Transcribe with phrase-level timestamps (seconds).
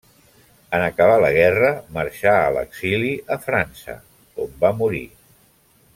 [0.77, 1.69] En acabar la guerra
[1.99, 3.99] marxà a l'exili a França,
[4.47, 5.07] on va morir.